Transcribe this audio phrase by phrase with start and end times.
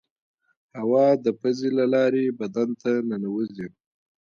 [0.81, 3.67] هوا د پزې له لارې بدن ته ننوزي.